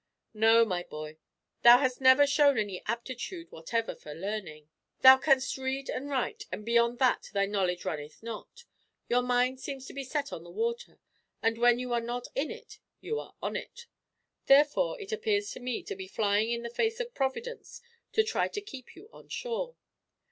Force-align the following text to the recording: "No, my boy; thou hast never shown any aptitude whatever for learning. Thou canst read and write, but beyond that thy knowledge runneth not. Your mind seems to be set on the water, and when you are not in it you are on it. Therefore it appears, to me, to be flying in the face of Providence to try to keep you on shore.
"No, 0.33 0.65
my 0.65 0.81
boy; 0.81 1.19
thou 1.61 1.77
hast 1.77 2.01
never 2.01 2.25
shown 2.25 2.57
any 2.57 2.81
aptitude 2.87 3.51
whatever 3.51 3.93
for 3.95 4.15
learning. 4.15 4.67
Thou 5.01 5.19
canst 5.19 5.59
read 5.59 5.89
and 5.91 6.09
write, 6.09 6.45
but 6.49 6.65
beyond 6.65 6.97
that 6.97 7.29
thy 7.33 7.45
knowledge 7.45 7.85
runneth 7.85 8.23
not. 8.23 8.65
Your 9.09 9.21
mind 9.21 9.59
seems 9.59 9.85
to 9.85 9.93
be 9.93 10.03
set 10.03 10.33
on 10.33 10.43
the 10.43 10.49
water, 10.49 10.97
and 11.43 11.59
when 11.59 11.77
you 11.77 11.93
are 11.93 12.01
not 12.01 12.25
in 12.33 12.49
it 12.49 12.79
you 12.99 13.19
are 13.19 13.35
on 13.43 13.55
it. 13.55 13.85
Therefore 14.47 14.99
it 14.99 15.11
appears, 15.11 15.51
to 15.51 15.59
me, 15.59 15.83
to 15.83 15.95
be 15.95 16.07
flying 16.07 16.49
in 16.49 16.63
the 16.63 16.71
face 16.71 16.99
of 16.99 17.13
Providence 17.13 17.79
to 18.13 18.23
try 18.23 18.47
to 18.47 18.59
keep 18.59 18.95
you 18.95 19.07
on 19.13 19.29
shore. 19.29 19.75